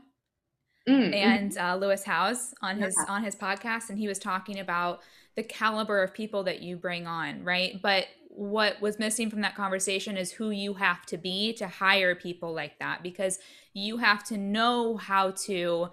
[0.87, 1.13] mm-hmm.
[1.13, 3.13] and uh, Lewis Howes on his yeah.
[3.13, 5.01] on his podcast, and he was talking about
[5.35, 7.81] the caliber of people that you bring on, right?
[7.81, 12.15] But what was missing from that conversation is who you have to be to hire
[12.15, 13.39] people like that because
[13.73, 15.89] you have to know how to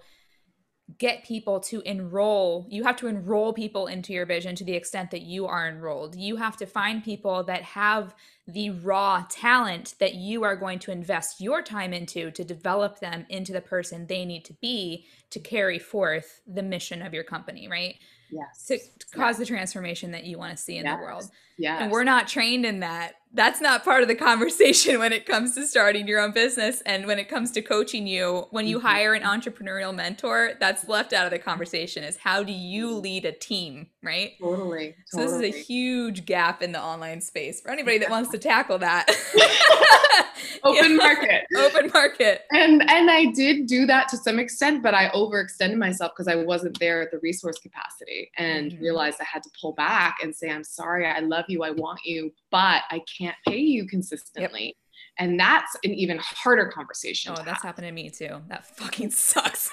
[0.97, 5.11] get people to enroll you have to enroll people into your vision to the extent
[5.11, 6.15] that you are enrolled.
[6.15, 8.15] You have to find people that have
[8.47, 13.25] the raw talent that you are going to invest your time into to develop them
[13.29, 17.67] into the person they need to be to carry forth the mission of your company
[17.67, 17.95] right?
[18.31, 20.97] Yes to, to cause the transformation that you want to see in yes.
[20.97, 21.23] the world.
[21.57, 25.25] Yeah and we're not trained in that that's not part of the conversation when it
[25.25, 28.47] comes to starting your own business and when it comes to coaching you.
[28.51, 28.87] When you mm-hmm.
[28.87, 33.25] hire an entrepreneurial mentor that's left out of the conversation is how do you lead
[33.25, 34.33] a team right?
[34.39, 34.95] Totally, totally.
[35.07, 38.37] so this is a huge gap in the online space for anybody that wants to
[38.37, 39.09] tackle that.
[40.63, 41.45] Open market.
[41.57, 42.41] Open market.
[42.51, 46.35] And and i did do that to some extent but i overextended myself because i
[46.35, 48.83] wasn't there at the resource capacity and mm-hmm.
[48.83, 51.99] realized i had to pull back and say i'm sorry i love you i want
[52.03, 54.65] you but i can't can't pay you consistently.
[54.65, 54.75] Yep.
[55.19, 57.33] And that's an even harder conversation.
[57.33, 57.61] Oh, that's have.
[57.61, 58.41] happened to me too.
[58.47, 59.69] That fucking sucks.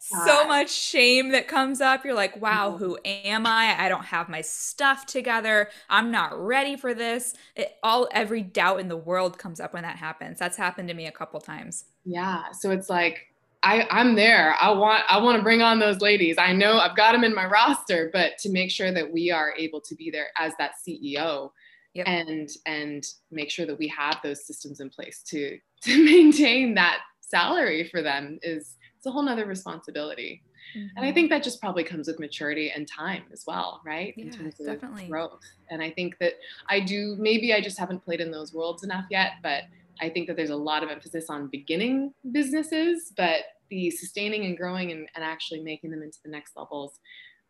[0.00, 2.04] so much shame that comes up.
[2.04, 2.84] You're like, wow, mm-hmm.
[2.84, 3.76] who am I?
[3.78, 5.68] I don't have my stuff together.
[5.88, 7.34] I'm not ready for this.
[7.54, 10.38] It, all every doubt in the world comes up when that happens.
[10.38, 11.84] That's happened to me a couple times.
[12.04, 12.44] Yeah.
[12.52, 13.26] So it's like
[13.62, 14.56] I, I'm there.
[14.60, 16.36] I want I want to bring on those ladies.
[16.38, 19.54] I know I've got them in my roster, but to make sure that we are
[19.56, 21.50] able to be there as that CEO
[21.94, 22.06] yep.
[22.06, 27.00] and and make sure that we have those systems in place to to maintain that
[27.20, 30.42] salary for them is it's a whole nother responsibility
[30.76, 30.96] Mm-hmm.
[30.96, 31.14] And I mm-hmm.
[31.14, 34.14] think that just probably comes with maturity and time as well, right?
[34.16, 35.06] Yeah, in terms of definitely.
[35.06, 35.40] growth.
[35.70, 36.34] And I think that
[36.68, 39.64] I do, maybe I just haven't played in those worlds enough yet, but
[40.00, 44.56] I think that there's a lot of emphasis on beginning businesses, but the sustaining and
[44.56, 46.98] growing and, and actually making them into the next levels,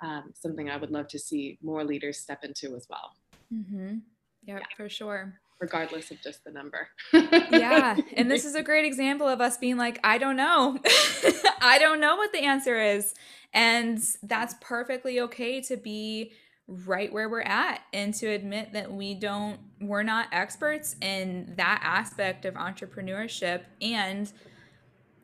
[0.03, 3.13] um, something I would love to see more leaders step into as well.
[3.53, 3.99] Mm-hmm.
[4.45, 6.89] Yep, yeah, for sure regardless of just the number.
[7.13, 7.97] yeah.
[8.17, 10.79] And this is a great example of us being like, I don't know.
[11.61, 13.15] I don't know what the answer is.
[13.55, 16.33] And that's perfectly okay to be
[16.67, 21.81] right where we're at and to admit that we don't, we're not experts in that
[21.85, 23.63] aspect of entrepreneurship.
[23.81, 24.33] And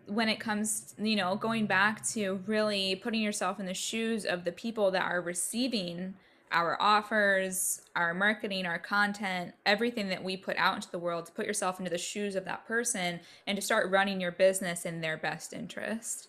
[0.07, 4.44] when it comes, you know, going back to really putting yourself in the shoes of
[4.44, 6.14] the people that are receiving
[6.52, 11.32] our offers, our marketing, our content, everything that we put out into the world to
[11.32, 15.00] put yourself into the shoes of that person and to start running your business in
[15.00, 16.28] their best interest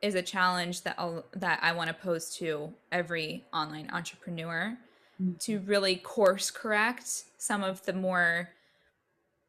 [0.00, 4.78] is a challenge that I'll, that I want to pose to every online entrepreneur
[5.20, 5.36] mm-hmm.
[5.40, 8.50] to really course correct some of the more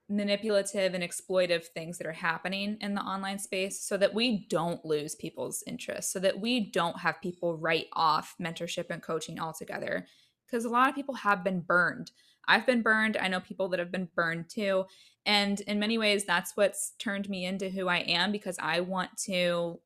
[0.09, 4.83] manipulative and exploitive things that are happening in the online space so that we don't
[4.83, 10.07] lose people's interest, so that we don't have people write off mentorship and coaching altogether.
[10.45, 12.11] Because a lot of people have been burned.
[12.47, 13.17] I've been burned.
[13.17, 14.85] I know people that have been burned too.
[15.27, 19.15] And in many ways, that's what's turned me into who I am because I want
[19.25, 19.79] to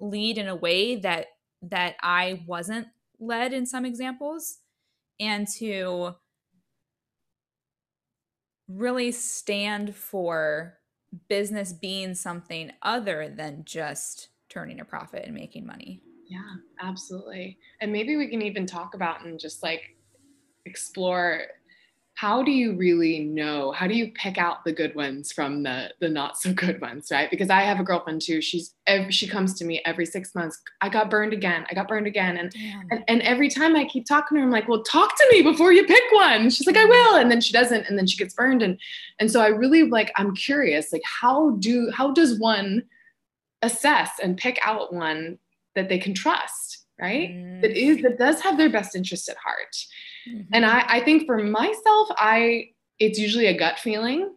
[0.00, 1.26] lead in a way that
[1.60, 2.86] that I wasn't
[3.18, 4.58] led in some examples
[5.18, 6.14] and to
[8.68, 10.78] really stand for
[11.28, 16.02] business being something other than just turning a profit and making money.
[16.28, 17.58] Yeah, absolutely.
[17.80, 19.96] And maybe we can even talk about and just like
[20.66, 21.42] explore
[22.18, 25.88] how do you really know how do you pick out the good ones from the
[26.00, 27.30] the not so good ones right?
[27.30, 28.74] Because i have a girlfriend too she's
[29.10, 32.36] she comes to me every six months i got burned again i got burned again
[32.38, 32.52] and,
[32.90, 35.42] and and every time i keep talking to her i'm like well talk to me
[35.42, 36.50] before you pick one.
[36.50, 38.80] She's like i will and then she doesn't and then she gets burned and
[39.20, 42.82] and so i really like i'm curious like how do how does one
[43.62, 45.38] assess and pick out one
[45.76, 47.30] that they can trust right?
[47.30, 47.62] Mm.
[47.62, 49.76] that is that does have their best interest at heart
[50.28, 50.52] Mm-hmm.
[50.52, 54.34] And I, I think for myself, I it's usually a gut feeling.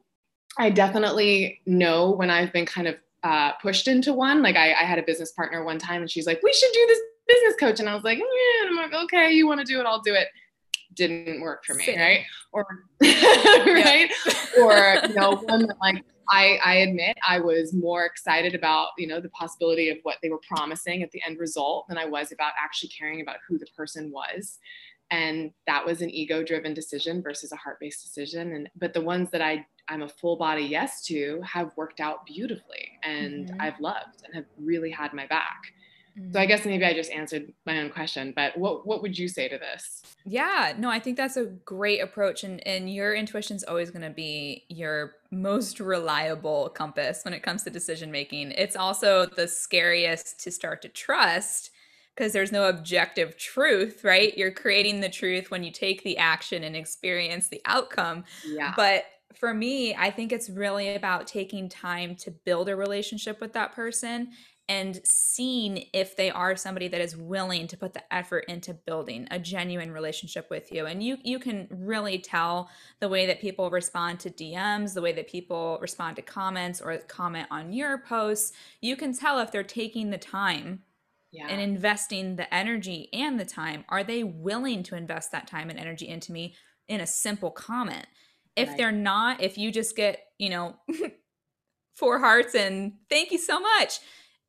[0.57, 4.41] I definitely know when I've been kind of uh, pushed into one.
[4.41, 6.85] Like I, I, had a business partner one time, and she's like, "We should do
[6.87, 8.19] this business coach," and I was like.
[8.67, 9.85] I'm like, "Okay, you want to do it?
[9.85, 10.27] I'll do it."
[10.93, 11.99] Didn't work for me, Same.
[11.99, 12.21] right?
[12.51, 12.65] Or
[13.01, 14.09] right?
[14.59, 19.07] or you know, one that like I, I admit I was more excited about you
[19.07, 22.31] know the possibility of what they were promising at the end result than I was
[22.31, 24.57] about actually caring about who the person was
[25.11, 29.01] and that was an ego driven decision versus a heart based decision and but the
[29.01, 33.61] ones that i i'm a full body yes to have worked out beautifully and mm-hmm.
[33.61, 35.73] i've loved and have really had my back
[36.17, 36.31] mm-hmm.
[36.31, 36.49] so i mm-hmm.
[36.49, 39.57] guess maybe i just answered my own question but what what would you say to
[39.57, 43.91] this yeah no i think that's a great approach and and your intuition is always
[43.91, 49.25] going to be your most reliable compass when it comes to decision making it's also
[49.25, 51.71] the scariest to start to trust
[52.21, 54.37] because there's no objective truth, right?
[54.37, 58.25] You're creating the truth when you take the action and experience the outcome.
[58.45, 58.73] Yeah.
[58.75, 63.53] But for me, I think it's really about taking time to build a relationship with
[63.53, 64.33] that person
[64.69, 69.27] and seeing if they are somebody that is willing to put the effort into building
[69.31, 73.71] a genuine relationship with you and you you can really tell the way that people
[73.71, 78.53] respond to DMs the way that people respond to comments or comment on your posts
[78.81, 80.83] you can tell if they're taking the time
[81.31, 81.47] yeah.
[81.47, 85.79] and investing the energy and the time are they willing to invest that time and
[85.79, 86.55] energy into me
[86.87, 88.05] in a simple comment
[88.55, 88.77] if right.
[88.77, 90.75] they're not if you just get you know
[91.95, 93.99] four hearts and thank you so much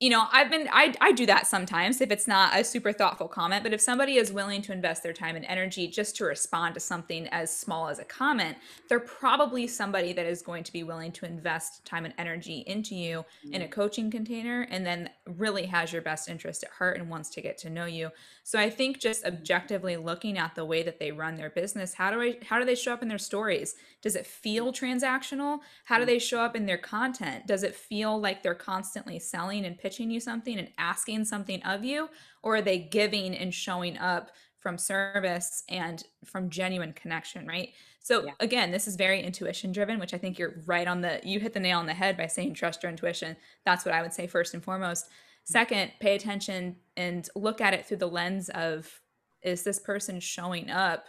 [0.02, 3.28] you know, I've been I I do that sometimes if it's not a super thoughtful
[3.28, 6.74] comment, but if somebody is willing to invest their time and energy just to respond
[6.74, 8.56] to something as small as a comment,
[8.88, 12.96] they're probably somebody that is going to be willing to invest time and energy into
[12.96, 13.70] you in a mm.
[13.70, 17.56] coaching container and then really has your best interest at heart and wants to get
[17.58, 18.10] to know you.
[18.42, 22.10] So I think just objectively looking at the way that they run their business, how
[22.10, 23.76] do I how do they show up in their stories?
[24.00, 25.60] Does it feel transactional?
[25.84, 26.08] How do mm.
[26.08, 27.46] they show up in their content?
[27.46, 31.84] Does it feel like they're constantly selling and pitching you something and asking something of
[31.84, 32.08] you?
[32.42, 37.70] Or are they giving and showing up from service and from genuine connection, right?
[38.00, 38.32] So yeah.
[38.40, 41.52] again, this is very intuition driven, which I think you're right on the you hit
[41.52, 43.36] the nail on the head by saying trust your intuition.
[43.64, 45.06] That's what I would say first and foremost.
[45.06, 45.52] Mm-hmm.
[45.52, 49.00] Second, pay attention and look at it through the lens of
[49.42, 51.06] is this person showing up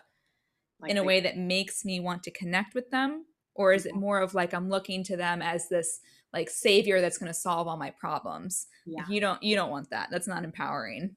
[0.79, 3.25] like in a way that makes me want to connect with them
[3.55, 4.01] or is it mm-hmm.
[4.01, 6.01] more of like i'm looking to them as this
[6.33, 8.67] like savior that's going to solve all my problems.
[8.85, 9.05] Yeah.
[9.07, 10.09] you don't you don't want that.
[10.11, 11.15] That's not empowering.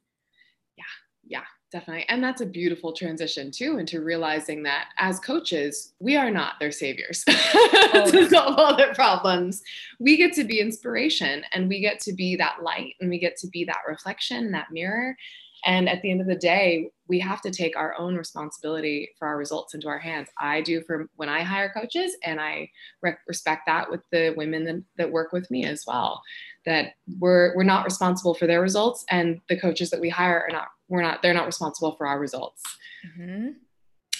[0.77, 0.85] Yeah.
[1.27, 2.07] Yeah definitely.
[2.09, 6.71] And that's a beautiful transition too into realizing that as coaches we are not their
[6.71, 9.63] saviors oh, to solve all their problems.
[9.99, 13.37] We get to be inspiration and we get to be that light and we get
[13.39, 15.17] to be that reflection that mirror.
[15.65, 19.29] And at the end of the day, we have to take our own responsibility for
[19.29, 20.29] our results into our hands.
[20.39, 22.71] I do for when I hire coaches, and I
[23.03, 26.23] re- respect that with the women that, that work with me as well.
[26.65, 30.53] That we're we're not responsible for their results, and the coaches that we hire are
[30.53, 30.69] not.
[30.89, 31.23] We're not.
[31.23, 32.63] They're not responsible for our results.
[33.07, 33.49] Mm-hmm.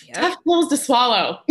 [0.07, 0.15] Yep.
[0.15, 1.41] Tough pills to swallow.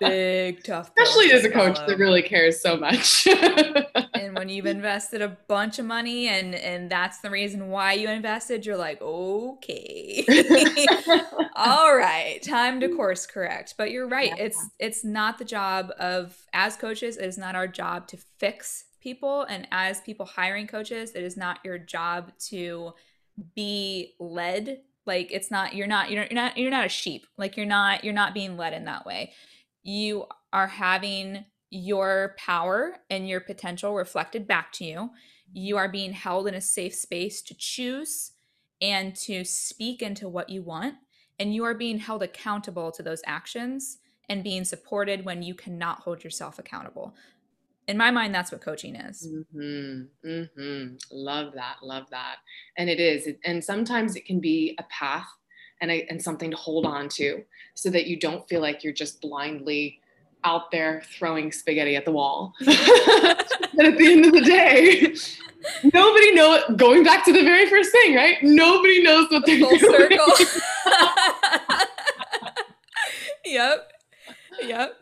[0.00, 0.90] Big tough.
[0.96, 3.26] Especially as a coach that really cares so much.
[4.14, 8.08] and when you've invested a bunch of money and and that's the reason why you
[8.08, 10.24] invested, you're like, okay.
[11.56, 13.74] All right, time to course correct.
[13.76, 14.32] But you're right.
[14.36, 14.44] Yeah.
[14.44, 18.84] It's it's not the job of as coaches, it is not our job to fix
[19.00, 19.42] people.
[19.42, 22.92] And as people hiring coaches, it is not your job to
[23.54, 27.66] be led like it's not you're not you're not you're not a sheep like you're
[27.66, 29.32] not you're not being led in that way
[29.88, 35.10] you are having your power and your potential reflected back to you.
[35.52, 38.32] You are being held in a safe space to choose
[38.82, 40.94] and to speak into what you want
[41.38, 46.00] and you are being held accountable to those actions and being supported when you cannot
[46.00, 47.14] hold yourself accountable.
[47.86, 49.26] In my mind that's what coaching is.
[49.26, 50.94] Mm-hmm, mm-hmm.
[51.10, 52.36] love that love that.
[52.76, 55.28] And it is and sometimes it can be a path
[55.80, 57.42] and, a, and something to hold on to
[57.74, 60.00] so that you don't feel like you're just blindly
[60.44, 62.54] out there throwing spaghetti at the wall.
[63.74, 65.14] But at the end of the day
[65.94, 68.36] nobody know going back to the very first thing right?
[68.42, 69.92] Nobody knows what they're Full doing.
[69.92, 70.26] circle.
[73.44, 73.92] yep.
[74.64, 74.96] Yep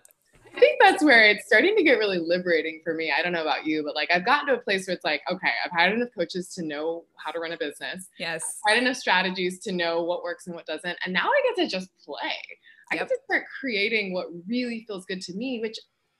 [0.56, 3.12] I think that's where it's starting to get really liberating for me.
[3.16, 5.20] I don't know about you, but like I've gotten to a place where it's like,
[5.30, 8.08] okay, I've had enough coaches to know how to run a business.
[8.18, 8.42] Yes.
[8.66, 10.96] I've had enough strategies to know what works and what doesn't.
[11.04, 12.32] And now I get to just play.
[12.90, 15.76] I get to start creating what really feels good to me, which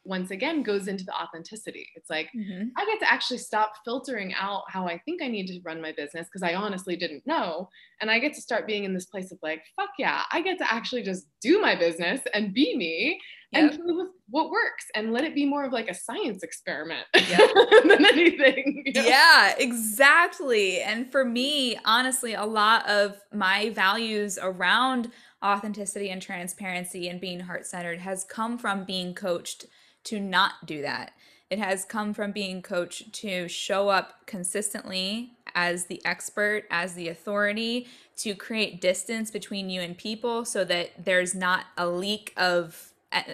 [0.07, 1.89] once again goes into the authenticity.
[1.97, 2.69] It's like mm-hmm.
[2.77, 5.93] I get to actually stop filtering out how I think I need to run my
[5.93, 7.69] business because I honestly didn't know.
[8.01, 10.59] And I get to start being in this place of like, fuck yeah, I get
[10.59, 13.21] to actually just do my business and be me
[13.53, 13.73] yep.
[13.73, 17.07] and play with what works and let it be more of like a science experiment
[17.15, 17.51] yep.
[17.85, 18.83] than anything.
[18.87, 19.03] You know?
[19.03, 20.81] Yeah, exactly.
[20.81, 25.11] And for me, honestly, a lot of my values around
[25.45, 29.67] authenticity and transparency and being heart centered has come from being coached
[30.05, 31.13] to not do that.
[31.49, 37.09] It has come from being coached to show up consistently as the expert, as the
[37.09, 37.87] authority,
[38.17, 42.86] to create distance between you and people so that there's not a leak of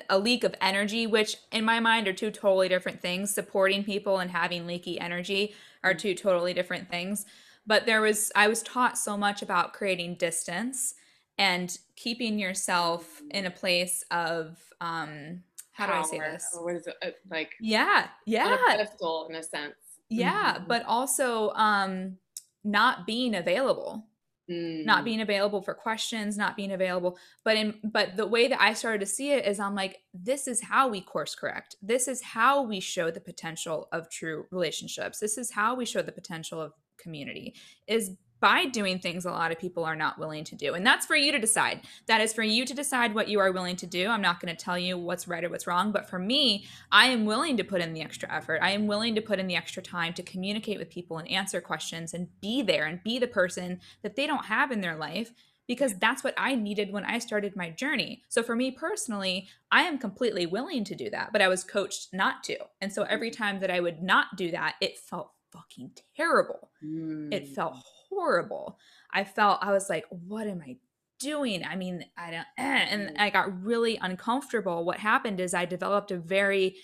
[0.08, 3.34] a leak of energy, which in my mind are two totally different things.
[3.34, 7.26] Supporting people and having leaky energy are two totally different things.
[7.66, 10.94] But there was I was taught so much about creating distance
[11.38, 15.42] and keeping yourself in a place of um
[15.72, 16.46] how do I say this?
[16.60, 17.52] What is it uh, like?
[17.60, 18.56] Yeah, yeah.
[18.68, 19.74] pedestal in a sense.
[20.10, 20.64] Yeah, mm-hmm.
[20.68, 22.18] but also um,
[22.62, 24.06] not being available,
[24.50, 24.84] mm.
[24.84, 27.18] not being available for questions, not being available.
[27.44, 30.46] But in but the way that I started to see it is, I'm like, this
[30.48, 31.76] is how we course correct.
[31.82, 35.18] This is how we show the potential of true relationships.
[35.18, 37.54] This is how we show the potential of community.
[37.86, 38.12] Is
[38.42, 40.74] by doing things a lot of people are not willing to do.
[40.74, 41.82] And that's for you to decide.
[42.06, 44.08] That is for you to decide what you are willing to do.
[44.08, 47.06] I'm not going to tell you what's right or what's wrong, but for me, I
[47.06, 48.58] am willing to put in the extra effort.
[48.60, 51.60] I am willing to put in the extra time to communicate with people and answer
[51.60, 55.32] questions and be there and be the person that they don't have in their life
[55.68, 58.22] because that's what I needed when I started my journey.
[58.28, 62.08] So for me personally, I am completely willing to do that, but I was coached
[62.12, 62.56] not to.
[62.80, 66.70] And so every time that I would not do that, it felt fucking terrible.
[66.84, 67.32] Mm.
[67.32, 67.76] It felt
[68.12, 68.78] horrible.
[69.12, 70.76] I felt I was like, what am I
[71.18, 71.64] doing?
[71.64, 74.84] I mean, I don't eh, and I got really uncomfortable.
[74.84, 76.76] What happened is I developed a very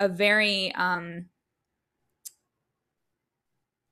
[0.00, 1.26] a very um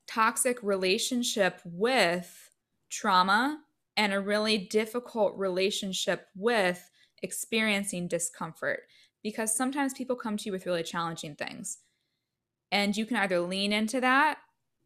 [0.08, 2.50] toxic relationship with
[2.90, 3.60] trauma
[3.96, 6.90] and a really difficult relationship with
[7.22, 8.80] experiencing discomfort
[9.22, 11.78] because sometimes people come to you with really challenging things
[12.72, 14.38] and you can either lean into that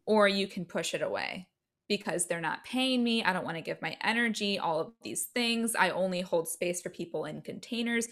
[0.05, 1.47] or you can push it away
[1.87, 3.23] because they're not paying me.
[3.23, 5.75] I don't want to give my energy, all of these things.
[5.75, 8.07] I only hold space for people in containers.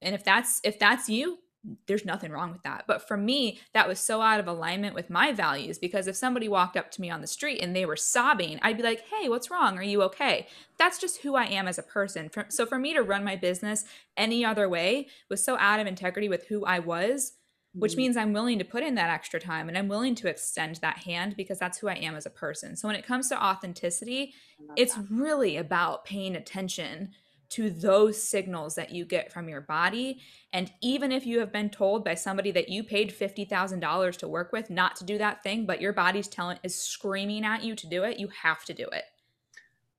[0.00, 1.38] And if that's if that's you,
[1.86, 2.84] there's nothing wrong with that.
[2.86, 6.48] But for me, that was so out of alignment with my values because if somebody
[6.48, 9.28] walked up to me on the street and they were sobbing, I'd be like, hey,
[9.28, 9.78] what's wrong?
[9.78, 10.46] Are you okay?
[10.78, 12.30] That's just who I am as a person.
[12.48, 13.84] So for me to run my business
[14.16, 17.32] any other way was so out of integrity with who I was,
[17.74, 17.98] which mm-hmm.
[17.98, 20.98] means I'm willing to put in that extra time and I'm willing to extend that
[20.98, 22.76] hand because that's who I am as a person.
[22.76, 24.34] So when it comes to authenticity,
[24.76, 25.06] it's that.
[25.10, 27.10] really about paying attention
[27.50, 30.20] to those signals that you get from your body.
[30.52, 34.52] And even if you have been told by somebody that you paid $50,000 to work
[34.52, 37.86] with not to do that thing, but your body's telling is screaming at you to
[37.86, 39.04] do it, you have to do it.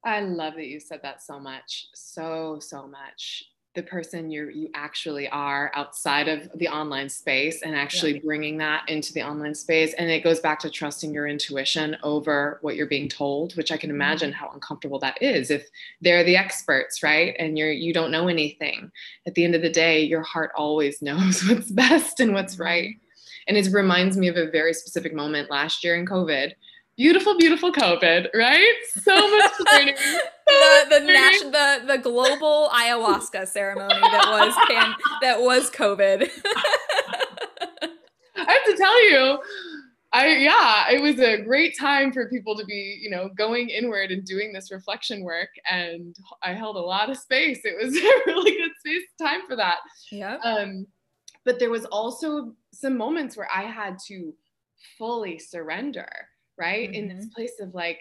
[0.04, 1.88] I love that you said that so much.
[1.94, 3.46] So, so much
[3.76, 8.22] the person you you actually are outside of the online space and actually yeah.
[8.24, 12.60] bringing that into the online space and it goes back to trusting your intuition over
[12.62, 14.40] what you're being told which i can imagine mm-hmm.
[14.40, 15.68] how uncomfortable that is if
[16.02, 18.90] they're the experts right and you're you don't know anything
[19.28, 22.90] at the end of the day your heart always knows what's best and what's right
[22.90, 23.44] mm-hmm.
[23.48, 26.54] and it reminds me of a very specific moment last year in covid
[26.98, 28.74] beautiful, beautiful COVID, right?
[29.02, 29.96] So much learning.
[30.48, 36.30] the the, nat- the the global ayahuasca ceremony that was pan- that was COVID.
[38.38, 39.40] I have to tell you,
[40.14, 44.12] I yeah, it was a great time for people to be, you know, going inward
[44.12, 45.50] and doing this reflection work.
[45.70, 47.62] And I held a lot of space.
[47.64, 49.78] It was a really good space time for that.
[50.12, 50.38] Yeah.
[50.38, 50.88] Um,
[51.44, 54.34] but there was also some moments where I had to
[54.98, 56.10] fully surrender
[56.58, 56.90] right?
[56.90, 57.10] Mm-hmm.
[57.10, 57.36] In this mm-hmm.
[57.36, 58.00] place of like,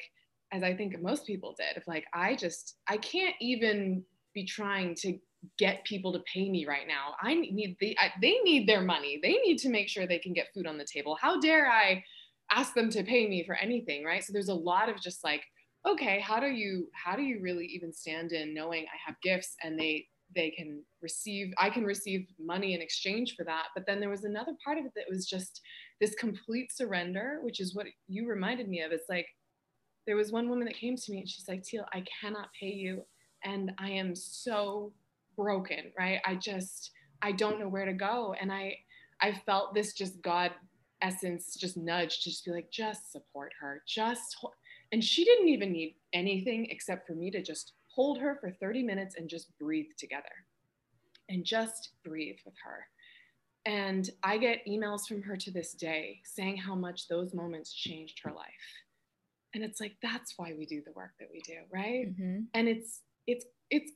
[0.52, 4.94] as I think most people did, of like, I just, I can't even be trying
[4.96, 5.18] to
[5.58, 7.14] get people to pay me right now.
[7.20, 9.18] I need the, I, they need their money.
[9.22, 11.18] They need to make sure they can get food on the table.
[11.20, 12.02] How dare I
[12.50, 14.22] ask them to pay me for anything, right?
[14.22, 15.42] So there's a lot of just like,
[15.86, 19.56] okay, how do you, how do you really even stand in knowing I have gifts
[19.62, 24.00] and they, they can receive i can receive money in exchange for that but then
[24.00, 25.60] there was another part of it that was just
[26.00, 28.92] this complete surrender which is what you reminded me of.
[28.92, 29.26] It's like
[30.06, 32.72] there was one woman that came to me and she's like teal i cannot pay
[32.72, 33.04] you
[33.44, 34.92] and i am so
[35.36, 36.20] broken right?
[36.24, 36.90] I just
[37.22, 38.34] i don't know where to go.
[38.40, 38.76] And i
[39.20, 40.52] i felt this just god
[41.02, 44.36] essence just nudge to just be like just support her just
[44.92, 48.82] and she didn't even need anything except for me to just hold her for 30
[48.82, 50.22] minutes and just breathe together
[51.28, 52.86] and just breathe with her.
[53.66, 58.20] And I get emails from her to this day saying how much those moments changed
[58.22, 58.46] her life.
[59.54, 62.08] And it's like that's why we do the work that we do, right?
[62.08, 62.40] Mm-hmm.
[62.52, 63.92] And it's it's it's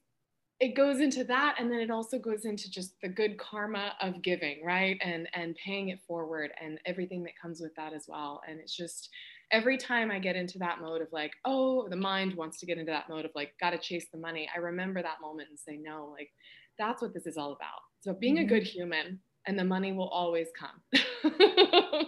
[0.60, 4.22] it goes into that and then it also goes into just the good karma of
[4.22, 4.98] giving, right?
[5.02, 8.40] And and paying it forward and everything that comes with that as well.
[8.48, 9.10] And it's just
[9.50, 12.78] every time I get into that mode of like, oh, the mind wants to get
[12.78, 15.76] into that mode of like, gotta chase the money, I remember that moment and say,
[15.76, 16.30] no, like,
[16.78, 17.80] that's what this is all about.
[18.00, 18.44] So being mm-hmm.
[18.44, 20.82] a good human and the money will always come.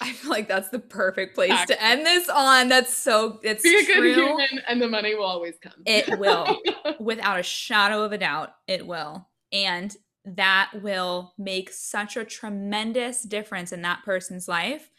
[0.00, 1.76] I feel like that's the perfect place exactly.
[1.76, 2.70] to end this on.
[2.70, 4.14] That's so it's be a good true.
[4.14, 5.74] human and the money will always come.
[5.86, 6.58] it will,
[6.98, 9.28] without a shadow of a doubt, it will.
[9.52, 9.94] And
[10.24, 14.90] that will make such a tremendous difference in that person's life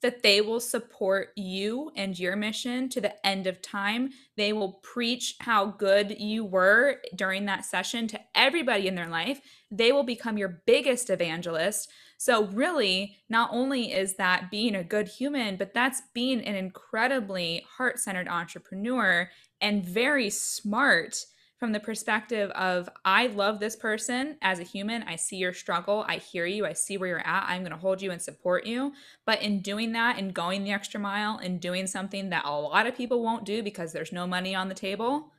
[0.00, 4.10] that they will support you and your mission to the end of time.
[4.36, 9.40] They will preach how good you were during that session to everybody in their life.
[9.70, 11.90] They will become your biggest evangelist.
[12.16, 17.64] So, really, not only is that being a good human, but that's being an incredibly
[17.76, 19.30] heart centered entrepreneur
[19.60, 21.26] and very smart
[21.58, 25.02] from the perspective of I love this person as a human.
[25.02, 26.04] I see your struggle.
[26.06, 26.64] I hear you.
[26.64, 27.46] I see where you're at.
[27.48, 28.92] I'm going to hold you and support you.
[29.26, 32.86] But in doing that and going the extra mile and doing something that a lot
[32.86, 35.32] of people won't do because there's no money on the table,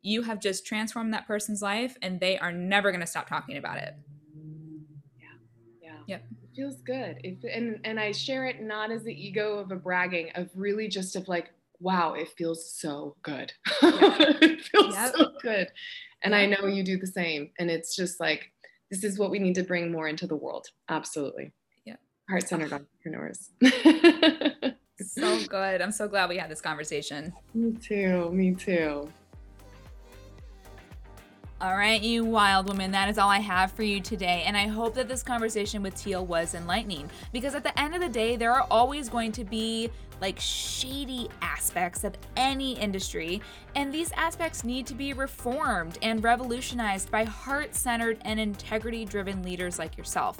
[0.00, 3.56] you have just transformed that person's life and they are never going to stop talking
[3.56, 3.94] about it.
[5.18, 5.26] Yeah.
[5.82, 5.98] Yeah.
[6.06, 6.24] Yep.
[6.44, 7.16] It feels good.
[7.24, 10.86] If, and and I share it not as the ego of a bragging of really
[10.86, 13.52] just of like wow, it feels so good.
[13.82, 15.14] it feels yep.
[15.16, 15.68] so good.
[16.22, 16.40] And yep.
[16.40, 17.50] I know you do the same.
[17.58, 18.52] And it's just like,
[18.90, 20.68] this is what we need to bring more into the world.
[20.88, 21.52] Absolutely.
[21.84, 21.96] Yeah.
[22.30, 23.50] Heart centered entrepreneurs.
[25.00, 25.82] so good.
[25.82, 27.32] I'm so glad we had this conversation.
[27.54, 28.30] Me too.
[28.32, 29.12] Me too.
[31.58, 34.42] All right, you wild woman, that is all I have for you today.
[34.44, 38.02] And I hope that this conversation with Teal was enlightening because at the end of
[38.02, 39.90] the day, there are always going to be
[40.20, 43.40] like shady aspects of any industry,
[43.74, 49.42] and these aspects need to be reformed and revolutionized by heart centered and integrity driven
[49.42, 50.36] leaders like yourself.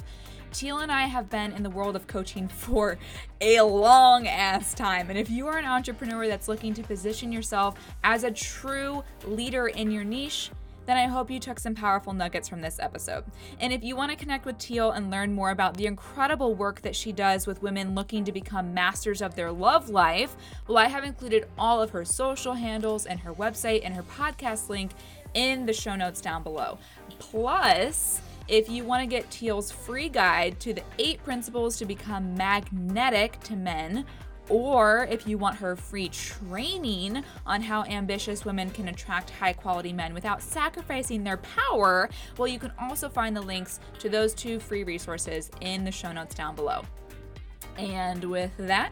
[0.53, 2.99] Teal and I have been in the world of coaching for
[3.41, 5.09] a long ass time.
[5.09, 9.67] And if you are an entrepreneur that's looking to position yourself as a true leader
[9.67, 10.51] in your niche,
[10.87, 13.25] then I hope you took some powerful nuggets from this episode.
[13.59, 16.81] And if you want to connect with Teal and learn more about the incredible work
[16.81, 20.35] that she does with women looking to become masters of their love life,
[20.65, 24.69] well, I have included all of her social handles and her website and her podcast
[24.69, 24.91] link
[25.33, 26.79] in the show notes down below.
[27.19, 32.33] Plus, if you want to get Teal's free guide to the eight principles to become
[32.35, 34.05] magnetic to men,
[34.49, 39.93] or if you want her free training on how ambitious women can attract high quality
[39.93, 44.59] men without sacrificing their power, well, you can also find the links to those two
[44.59, 46.83] free resources in the show notes down below.
[47.77, 48.91] And with that,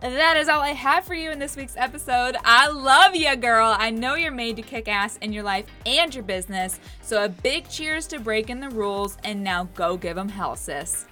[0.00, 2.36] that is all I have for you in this week's episode.
[2.44, 3.74] I love you, girl.
[3.78, 6.80] I know you're made to kick ass in your life and your business.
[7.02, 11.06] So, a big cheers to breaking the rules, and now go give them hell, sis.